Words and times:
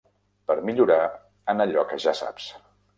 Per 0.51 0.55
millorar 0.69 0.97
en 1.55 1.65
allò 1.69 1.87
que 1.93 2.03
ja 2.09 2.19
saps. 2.25 2.53